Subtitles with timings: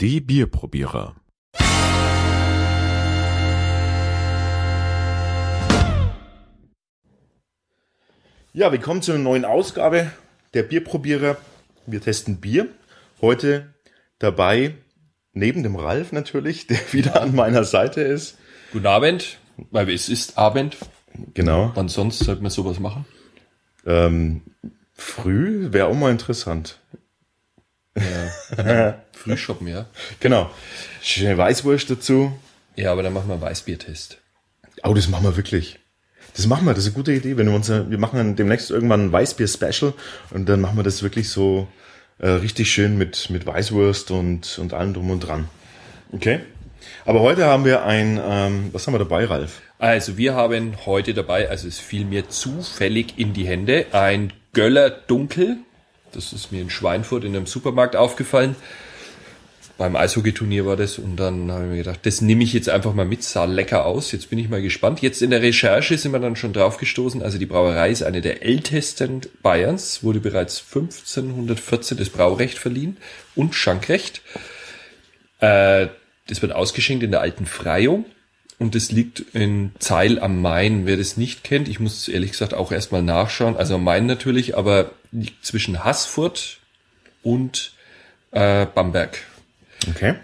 [0.00, 1.14] Die Bierprobierer.
[8.54, 10.10] Ja, willkommen zu einer neuen Ausgabe
[10.54, 11.36] der Bierprobierer.
[11.84, 12.68] Wir testen Bier.
[13.20, 13.74] Heute
[14.18, 14.74] dabei,
[15.34, 18.38] neben dem Ralf natürlich, der wieder an meiner Seite ist.
[18.72, 19.38] Guten Abend,
[19.70, 20.78] weil es ist Abend.
[21.34, 21.72] Genau.
[21.74, 23.04] Wann sonst sollte man sowas machen?
[23.84, 24.40] Ähm,
[24.94, 26.80] früh wäre auch mal interessant.
[29.12, 29.86] Frühschoppen, ja.
[30.20, 30.50] Genau.
[31.02, 32.32] Schöne Weißwurst dazu.
[32.76, 34.18] Ja, aber dann machen wir einen Weißbiertest.
[34.84, 35.78] Oh, das machen wir wirklich.
[36.36, 37.36] Das machen wir, das ist eine gute Idee.
[37.36, 39.92] Wenn wir uns, wir machen demnächst irgendwann ein Weißbier-Special
[40.30, 41.68] und dann machen wir das wirklich so
[42.18, 45.48] äh, richtig schön mit, mit Weißwurst und, und allem drum und dran.
[46.12, 46.40] Okay.
[47.04, 49.60] Aber heute haben wir ein, ähm, was haben wir dabei, Ralf?
[49.78, 54.90] Also wir haben heute dabei, also es fiel mir zufällig in die Hände, ein Göller
[54.90, 55.58] Dunkel.
[56.12, 58.56] Das ist mir in Schweinfurt in einem Supermarkt aufgefallen.
[59.78, 62.92] Beim Eishockeyturnier war das und dann habe ich mir gedacht, das nehme ich jetzt einfach
[62.92, 64.12] mal mit, sah lecker aus.
[64.12, 65.00] Jetzt bin ich mal gespannt.
[65.00, 67.22] Jetzt in der Recherche sind wir dann schon drauf gestoßen.
[67.22, 72.98] Also die Brauerei ist eine der ältesten Bayerns, wurde bereits 1514 das Braurecht verliehen
[73.34, 74.20] und Schankrecht.
[75.38, 75.86] Äh,
[76.26, 78.04] das wird ausgeschenkt in der alten Freiung
[78.58, 80.84] und das liegt in Zeil am Main.
[80.84, 83.56] Wer das nicht kennt, ich muss ehrlich gesagt auch erstmal nachschauen.
[83.56, 86.58] Also am Main natürlich, aber liegt zwischen Haßfurt
[87.22, 87.72] und
[88.30, 89.18] äh, Bamberg.
[89.88, 90.14] Okay.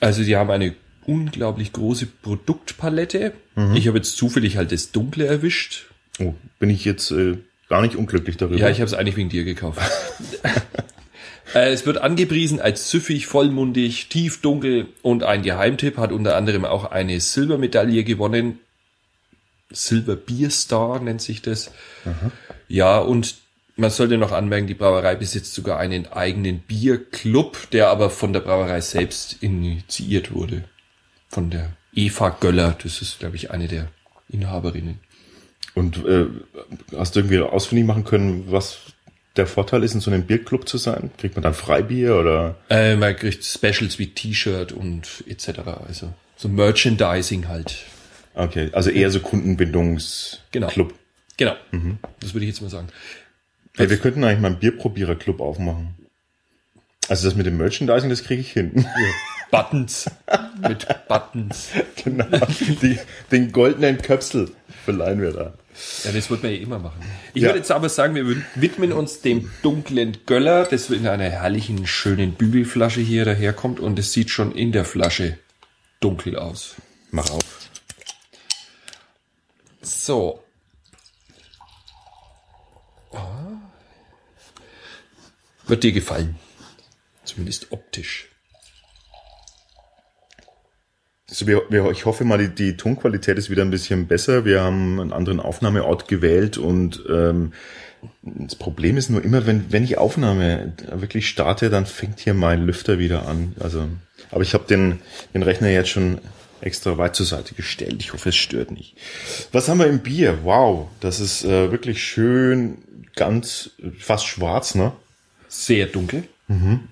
[0.00, 0.74] Also die haben eine
[1.06, 3.32] unglaublich große Produktpalette.
[3.74, 5.86] Ich habe jetzt zufällig halt das Dunkle erwischt.
[6.18, 8.58] Oh, bin ich jetzt äh, gar nicht unglücklich darüber.
[8.58, 9.80] Ja, ich habe es eigentlich wegen dir gekauft.
[11.54, 16.90] Äh, es wird angepriesen als süffig, vollmundig, tiefdunkel und ein Geheimtipp hat unter anderem auch
[16.90, 18.58] eine Silbermedaille gewonnen.
[19.70, 21.70] Silver Beer Star nennt sich das.
[22.66, 23.36] Ja, und
[23.76, 28.40] man sollte noch anmerken, die Brauerei besitzt sogar einen eigenen Bierclub, der aber von der
[28.40, 30.64] Brauerei selbst initiiert wurde.
[31.28, 33.88] Von der Eva Göller, das ist, glaube ich, eine der
[34.28, 35.00] Inhaberinnen.
[35.74, 36.26] Und äh,
[36.96, 38.78] hast du irgendwie ausfindig machen können, was
[39.36, 41.10] der Vorteil ist, in so einem Bierclub zu sein?
[41.18, 42.56] Kriegt man dann Freibier oder?
[42.70, 45.48] Äh, man kriegt Specials wie T-Shirt und etc.
[45.86, 47.76] Also so Merchandising halt.
[48.34, 50.42] Okay, also eher so Kundenbindungsclub.
[50.52, 50.70] Genau.
[51.36, 51.56] Genau.
[52.20, 52.88] Das würde ich jetzt mal sagen.
[53.76, 55.94] Hey, wir könnten eigentlich mal einen Bierprobierer-Club aufmachen.
[57.08, 58.86] Also das mit dem Merchandising, das kriege ich hin.
[59.50, 60.10] Buttons.
[60.66, 61.68] Mit Buttons.
[62.04, 62.26] genau.
[62.80, 62.98] Die,
[63.30, 64.52] den goldenen Köpsel
[64.84, 65.54] verleihen wir da.
[66.04, 67.00] Ja, das wird man ja immer machen.
[67.34, 67.48] Ich Ja.
[67.48, 68.24] würde jetzt aber sagen, wir
[68.54, 74.12] widmen uns dem dunklen Göller, das in einer herrlichen, schönen Bügelflasche hier daherkommt und es
[74.12, 75.36] sieht schon in der Flasche
[75.98, 76.76] dunkel aus.
[77.10, 77.42] Mach auf.
[79.82, 80.43] So.
[85.66, 86.36] Wird dir gefallen.
[87.24, 88.28] Zumindest optisch.
[91.30, 94.44] Also wir, wir, ich hoffe mal, die, die Tonqualität ist wieder ein bisschen besser.
[94.44, 97.52] Wir haben einen anderen Aufnahmeort gewählt und ähm,
[98.22, 102.66] das Problem ist nur immer, wenn, wenn ich Aufnahme wirklich starte, dann fängt hier mein
[102.66, 103.56] Lüfter wieder an.
[103.58, 103.88] Also,
[104.30, 105.00] aber ich habe den,
[105.32, 106.18] den Rechner jetzt schon
[106.60, 107.96] extra weit zur Seite gestellt.
[107.98, 108.96] Ich hoffe, es stört nicht.
[109.52, 110.40] Was haben wir im Bier?
[110.44, 112.78] Wow, das ist äh, wirklich schön,
[113.16, 114.92] ganz fast schwarz, ne?
[115.56, 116.24] Sehr dunkel.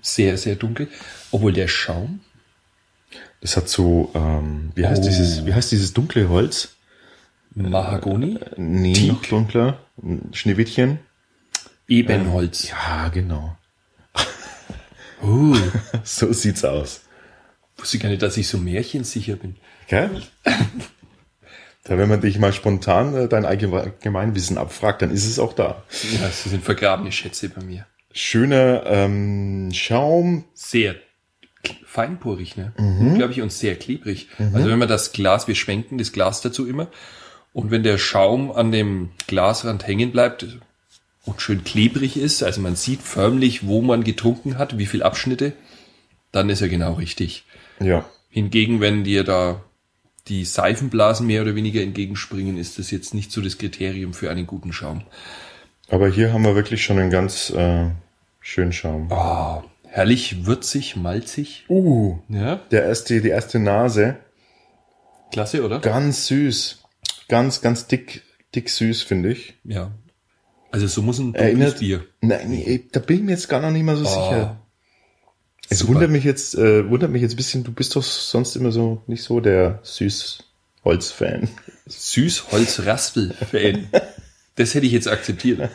[0.01, 0.89] Sehr, sehr dunkel.
[1.31, 2.21] Obwohl der Schaum
[3.41, 5.07] Das hat so, ähm, wie heißt Oh.
[5.09, 6.77] dieses, wie heißt dieses dunkle Holz?
[7.55, 9.09] Mahagoni, Nee, Teak.
[9.09, 9.79] noch dunkler.
[10.33, 11.01] Schneewittchen.
[11.89, 12.71] Ebenholz.
[12.71, 13.57] Ja, genau.
[15.23, 15.57] Uh,
[16.05, 17.03] So sieht's aus.
[17.77, 19.57] wusste gar nicht, dass ich so märchensicher bin.
[19.89, 20.23] Gell?
[21.85, 25.83] Da, wenn man dich mal spontan äh, dein Allgemeinwissen abfragt, dann ist es auch da.
[26.13, 27.87] Ja, das sind vergrabene Schätze bei mir.
[28.13, 30.45] Schöner ähm, Schaum.
[30.55, 30.97] Sehr
[31.87, 32.73] feinporig, ne?
[32.77, 34.29] Unglaublich und sehr klebrig.
[34.39, 36.89] Also wenn man das Glas, wir schwenken das Glas dazu immer.
[37.53, 40.47] Und wenn der Schaum an dem Glasrand hängen bleibt
[41.25, 45.53] und schön klebrig ist, also man sieht förmlich, wo man getrunken hat, wie viel Abschnitte,
[46.33, 47.45] dann ist er genau richtig.
[47.79, 48.09] Ja.
[48.31, 49.63] Hingegen, wenn dir da
[50.29, 54.47] die Seifenblasen mehr oder weniger entgegenspringen, ist das jetzt nicht so das Kriterium für einen
[54.47, 55.03] guten Schaum.
[55.93, 57.91] Aber hier haben wir wirklich schon einen ganz äh,
[58.41, 59.13] schönen Schaum.
[59.13, 61.67] Ah, herrlich würzig, malzig.
[61.69, 64.17] Uh, Ja, der erste, die erste Nase.
[65.33, 65.81] klasse, oder?
[65.81, 66.79] Ganz süß.
[67.29, 68.23] Ganz, ganz dick,
[68.55, 69.53] dick süß, finde ich.
[69.65, 69.91] Ja.
[70.71, 72.07] Also so muss ein Erinnert, Bier.
[72.23, 74.63] Nein, nee, da bin ich mir jetzt gar noch nicht mal so sicher.
[75.69, 75.93] Es super.
[75.93, 79.03] wundert mich jetzt, äh, wundert mich jetzt ein bisschen, du bist doch sonst immer so,
[79.07, 81.51] nicht so der Süßholz-Fan.
[81.87, 83.89] Süßholz-Raspel-Fan.
[84.57, 85.71] das hätte ich jetzt akzeptiert.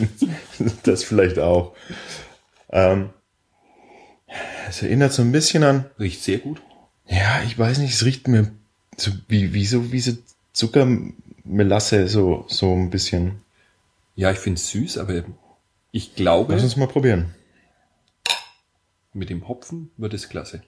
[0.84, 1.74] das vielleicht auch.
[2.70, 3.10] Ähm,
[4.68, 6.62] Es erinnert so ein bisschen an, Riecht sehr gut.
[7.06, 8.50] ja, ich weiß nicht, es riecht mir
[8.96, 10.12] so wie, wie so, wie so
[10.52, 13.40] Zuckermelasse, so, so ein bisschen.
[14.16, 15.24] Ja, ich finde es süß, aber
[15.90, 17.34] ich glaube, Lass uns mal probieren.
[19.12, 20.62] mit dem Hopfen wird es klasse.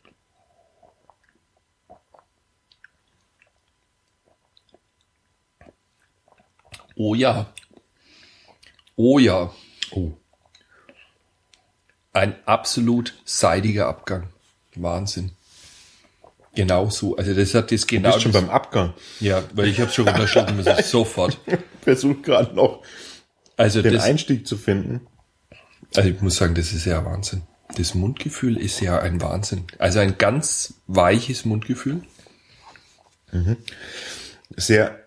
[6.96, 7.52] Oh ja.
[8.96, 9.52] Oh ja.
[9.90, 10.12] Oh.
[12.12, 14.28] Ein absolut seidiger Abgang.
[14.76, 15.32] Wahnsinn.
[16.54, 17.16] Genau so.
[17.16, 18.10] Also das hat das Du genau.
[18.10, 18.94] bist schon das- beim Abgang.
[19.20, 20.72] ja, weil ich habe schon runterschlucken müssen.
[20.84, 21.38] Sofort.
[21.82, 22.82] Versuch gerade noch
[23.56, 25.06] Also den das, Einstieg zu finden.
[25.96, 27.42] Also ich muss sagen, das ist ja Wahnsinn.
[27.76, 29.64] Das Mundgefühl ist ja ein Wahnsinn.
[29.78, 32.02] Also ein ganz weiches Mundgefühl.
[34.56, 35.03] Sehr,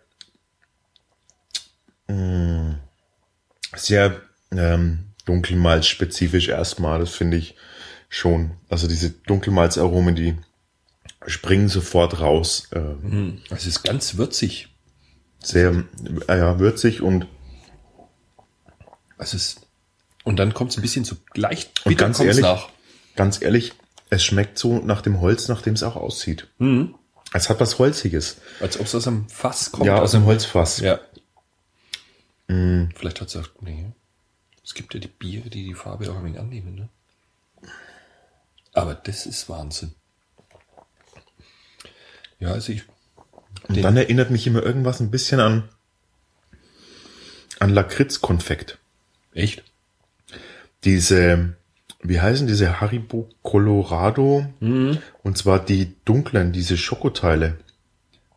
[2.07, 2.79] mh,
[3.75, 4.21] sehr
[4.51, 7.55] ähm, Dunkelmalz-spezifisch erstmal, das finde ich
[8.09, 8.51] schon.
[8.69, 10.35] Also diese Dunkelmalzaromen, die
[11.25, 12.69] springen sofort raus.
[12.71, 14.69] Äh, Hm, Es ist ganz würzig.
[15.43, 15.83] sehr
[16.27, 17.27] äh, ja, würzig und,
[19.19, 19.57] es,
[20.23, 22.69] und dann kommt es ein bisschen so leicht und bitter ganz kommt's ehrlich, nach.
[23.15, 23.73] ganz ehrlich,
[24.09, 26.47] es schmeckt so nach dem Holz, nach dem es auch aussieht.
[26.59, 26.95] Mhm.
[27.33, 28.37] Es hat was Holziges.
[28.61, 29.85] Als ob es aus einem Fass kommt.
[29.85, 30.79] ja, aus dem Holzfass.
[30.79, 30.99] Ja.
[32.47, 33.85] Vielleicht hat es auch, nee.
[34.63, 36.89] Es gibt ja die Biere, die die Farbe auch wenig annehmen, ne?
[38.73, 39.91] Aber das ist Wahnsinn.
[42.39, 42.83] Ja, also ich,
[43.67, 45.67] Und dann erinnert mich immer irgendwas ein bisschen an,
[47.59, 48.77] an Lakritzkonfekt.
[49.33, 49.63] echt?
[50.83, 51.55] Diese,
[52.03, 54.45] wie heißen diese Haribo Colorado?
[54.59, 54.99] Mhm.
[55.23, 57.57] Und zwar die dunklen, diese Schokoteile.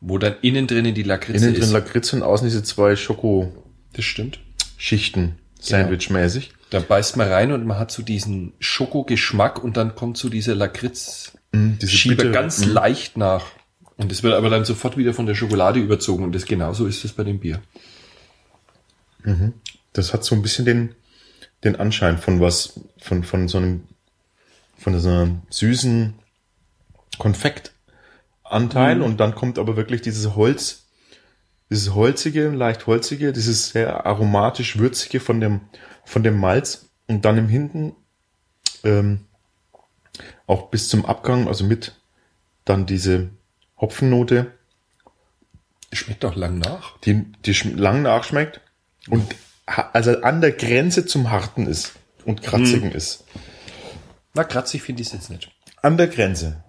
[0.01, 1.73] Wo dann innen drinnen die Lakritze Innen drin ist.
[1.73, 4.39] Lakritz und außen diese zwei Schokoschichten, das stimmt.
[5.61, 6.53] Sandwich-mäßig.
[6.71, 10.55] Da beißt man rein und man hat so diesen Schokogeschmack und dann kommt so dieser
[10.55, 12.71] Lakritz Mm, diese Schieber bittere- ganz mm.
[12.71, 13.45] leicht nach.
[13.97, 17.05] Und das wird aber dann sofort wieder von der Schokolade überzogen und das genauso ist
[17.05, 17.61] es bei dem Bier.
[19.93, 20.95] Das hat so ein bisschen den,
[21.65, 23.83] den Anschein von was, von, von so einem,
[24.79, 26.15] von so einem süßen
[27.19, 29.03] Konfektanteil Mhm.
[29.03, 30.87] und dann kommt aber wirklich dieses Holz,
[31.71, 35.61] dieses holzige, leicht holzige, dieses sehr aromatisch würzige von dem,
[36.05, 37.95] von dem Malz und dann im Hinten,
[38.85, 39.27] ähm,
[40.47, 41.95] auch bis zum Abgang, also mit
[42.65, 43.31] dann diese
[43.81, 44.53] Hopfennote,
[45.93, 46.99] Schmeckt auch lang nach.
[47.01, 48.61] die, die lang nachschmeckt
[49.09, 49.35] und
[49.67, 51.95] also an der Grenze zum Harten ist
[52.25, 53.25] und kratzigen ist.
[54.35, 55.51] Na, kratzig finde ich es jetzt nicht.
[55.83, 56.63] An der Grenze.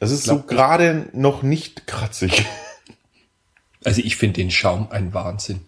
[0.00, 2.46] Es ist so Glaub- gerade noch nicht kratzig.
[3.84, 5.60] Also ich finde den Schaum ein Wahnsinn.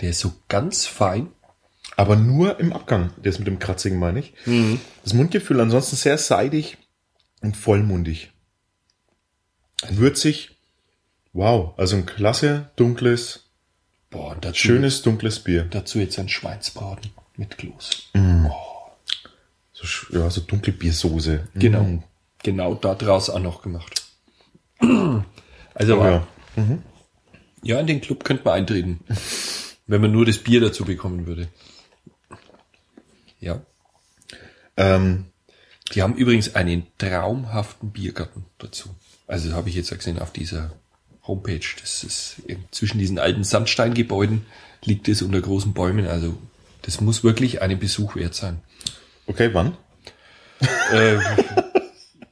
[0.00, 1.28] Der ist so ganz fein.
[1.96, 3.10] Aber nur im Abgang.
[3.22, 4.34] Das mit dem Kratzigen meine ich.
[5.04, 6.78] Das Mundgefühl ansonsten sehr seidig
[7.40, 8.30] und vollmundig.
[9.88, 10.56] Würzig.
[11.32, 11.74] Wow.
[11.76, 13.44] Also ein klasse, dunkles,
[14.10, 15.64] Boah, dazu, schönes, dunkles Bier.
[15.64, 18.10] dazu jetzt ein Schweinsbraten mit Kloß.
[19.72, 21.46] So, sch- ja, so dunkle Biersoße.
[21.54, 21.82] Genau.
[21.82, 22.02] Mm.
[22.42, 24.02] Genau da draus auch noch gemacht.
[25.74, 26.26] Also Oh, ja.
[26.56, 26.64] ja.
[27.62, 29.00] Ja, in den Club könnte man eintreten.
[29.88, 31.48] wenn man nur das Bier dazu bekommen würde.
[33.40, 33.62] Ja.
[34.76, 35.26] Ähm,
[35.94, 38.90] Die haben übrigens einen traumhaften Biergarten dazu.
[39.26, 40.72] Also habe ich jetzt gesehen auf dieser
[41.26, 41.64] Homepage.
[41.80, 44.46] Das ist zwischen diesen alten Sandsteingebäuden
[44.84, 46.06] liegt es unter großen Bäumen.
[46.06, 46.36] Also
[46.82, 48.60] das muss wirklich einen Besuch wert sein.
[49.26, 49.76] okay, wann?
[50.92, 51.18] Äh,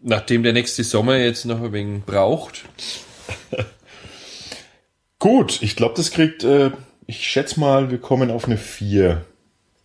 [0.01, 2.65] nachdem der nächste Sommer jetzt noch ein wenig braucht.
[5.27, 6.71] Gut, ich glaube, das kriegt, äh,
[7.07, 9.25] ich schätze mal, wir kommen auf eine 4.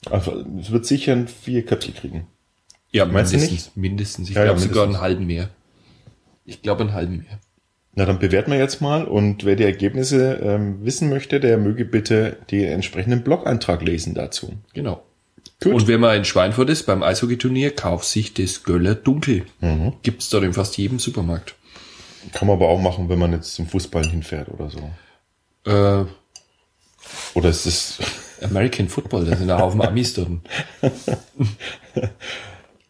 [0.09, 2.27] Also, es wird sicher ein 4 Köpfel kriegen.
[2.91, 3.71] Ja, Meinst du mindestens.
[3.75, 4.29] Mindestens.
[4.29, 4.95] Ich Ja, ja, glaube sogar mindestens.
[4.95, 5.49] einen halben mehr.
[6.45, 7.39] Ich glaube einen halben mehr.
[7.95, 11.85] Na, dann bewerten wir jetzt mal und wer die Ergebnisse ähm, wissen möchte, der möge
[11.85, 14.53] bitte den entsprechenden Blog-Eintrag lesen dazu.
[14.73, 15.01] Genau.
[15.59, 15.73] Gut.
[15.73, 19.45] Und wenn man in Schweinfurt ist beim Eishockeyturnier, kauft sich das Göller Dunkel.
[20.03, 21.55] Gibt's dort in fast jedem Supermarkt.
[22.31, 24.91] Kann man aber auch machen, wenn man jetzt zum Fußball hinfährt oder so.
[25.65, 26.05] Äh,
[27.33, 27.99] Oder ist es
[28.41, 30.29] American Football, da sind ein Haufen Amis dort.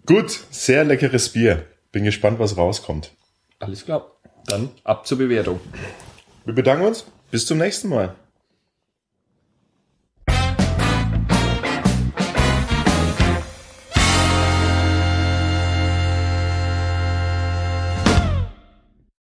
[0.06, 1.66] gut, sehr leckeres Bier.
[1.92, 3.12] Bin gespannt, was rauskommt.
[3.60, 4.12] Alles klar.
[4.48, 5.60] Dann ab zur Bewertung.
[6.46, 7.06] Wir bedanken uns.
[7.30, 8.16] Bis zum nächsten Mal.